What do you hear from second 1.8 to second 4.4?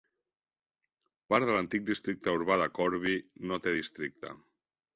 districte urbà de Corby no té districte.